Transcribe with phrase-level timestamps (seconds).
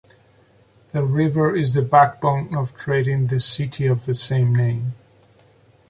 [0.93, 4.95] The river is the backbone of trade in the city of the same name.